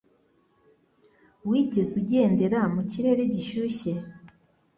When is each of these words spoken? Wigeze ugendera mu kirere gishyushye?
Wigeze 1.47 1.93
ugendera 2.01 2.59
mu 2.73 2.81
kirere 2.89 3.23
gishyushye? 3.33 3.91